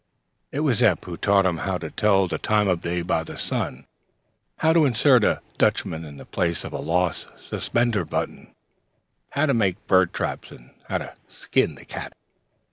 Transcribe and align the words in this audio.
It 0.51 0.61
was 0.61 0.81
Eph 0.81 1.03
who 1.03 1.15
taught 1.15 1.45
him 1.45 1.57
how 1.57 1.77
to 1.77 1.91
tell 1.91 2.27
the 2.27 2.39
time 2.39 2.67
of 2.67 2.81
day 2.81 3.03
by 3.03 3.23
the 3.23 3.37
sun; 3.37 3.85
how 4.57 4.73
to 4.73 4.85
insert 4.85 5.23
a 5.23 5.41
"dutchman" 5.59 6.05
in 6.05 6.17
the 6.17 6.25
place 6.25 6.63
of 6.63 6.73
a 6.73 6.79
lost 6.79 7.27
suspender 7.37 8.03
button; 8.03 8.55
how 9.29 9.45
to 9.45 9.53
make 9.53 9.85
bird 9.85 10.11
traps; 10.11 10.49
and 10.49 10.71
how 10.89 10.97
to 10.97 11.13
"skin 11.29 11.75
the 11.75 11.85
cat." 11.85 12.13